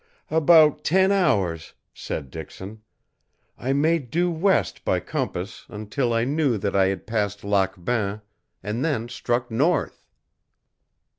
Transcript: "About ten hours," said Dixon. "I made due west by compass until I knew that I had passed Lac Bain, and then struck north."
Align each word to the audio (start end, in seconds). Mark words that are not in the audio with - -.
"About 0.31 0.83
ten 0.83 1.11
hours," 1.11 1.73
said 1.93 2.31
Dixon. 2.31 2.81
"I 3.55 3.71
made 3.71 4.09
due 4.09 4.31
west 4.31 4.83
by 4.83 4.99
compass 4.99 5.67
until 5.69 6.11
I 6.11 6.23
knew 6.23 6.57
that 6.57 6.75
I 6.75 6.87
had 6.87 7.05
passed 7.05 7.43
Lac 7.43 7.75
Bain, 7.85 8.21
and 8.63 8.83
then 8.83 9.09
struck 9.09 9.51
north." 9.51 10.07